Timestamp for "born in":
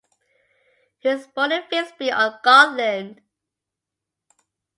1.27-1.61